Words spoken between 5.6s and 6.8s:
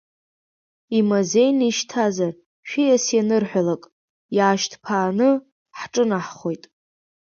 ҳҿынаҳхоит…